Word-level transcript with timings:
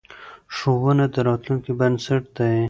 ښوونه 0.55 1.05
د 1.13 1.15
راتلونکې 1.27 1.71
بنسټ 1.79 2.23
دی. 2.37 2.57